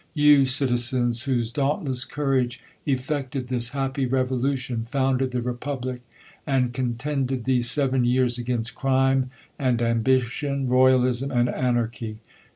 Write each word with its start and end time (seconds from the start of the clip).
You, 0.15 0.47
citizens, 0.47 1.25
whose 1.25 1.51
dauntless 1.51 2.05
courage 2.05 2.59
effected 2.87 3.49
this 3.49 3.69
happy 3.69 4.07
revolution; 4.07 4.83
founded 4.89 5.29
the 5.29 5.43
republic, 5.43 6.01
and 6.47 6.73
contend 6.73 7.31
ed 7.31 7.43
these 7.45 7.69
seven 7.69 8.03
years 8.03 8.39
against 8.39 8.73
crime 8.73 9.29
and 9.59 9.79
ambition, 9.79 10.67
royal 10.67 11.05
ism 11.05 11.29
and 11.29 11.49
anarchy. 11.49 12.17